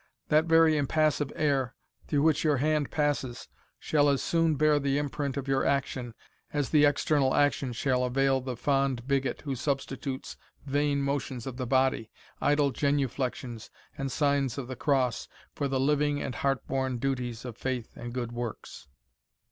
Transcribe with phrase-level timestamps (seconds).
[0.29, 1.75] That very impassive air,
[2.07, 6.15] through which your hand passes, shall as soon bear the imprint of your action,
[6.51, 11.67] as the external action shall avail the fond bigot who substitutes vain motions of the
[11.67, 12.09] body,
[12.41, 17.55] idle genuflections, and signs of the cross, for the living and heart born duties of
[17.55, 18.87] faith and good works."